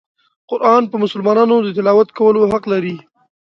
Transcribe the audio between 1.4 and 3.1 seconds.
د تلاوت کولو حق لري.